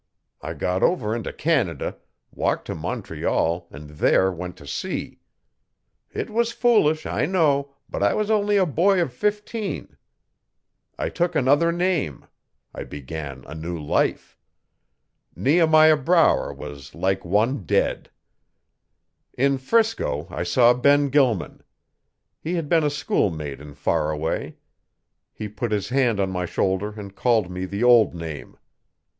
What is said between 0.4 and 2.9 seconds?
I got over into Canada, walked to